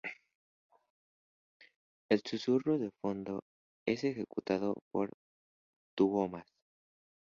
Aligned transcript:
El 2.09 2.23
susurro 2.25 2.79
de 2.79 2.89
fondo 3.01 3.41
es 3.85 4.03
ejecutado 4.03 4.73
por 4.91 5.11
Tuomas. 5.95 6.47